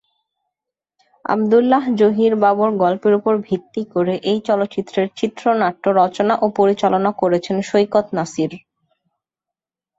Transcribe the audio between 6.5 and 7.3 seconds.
পরিচালনা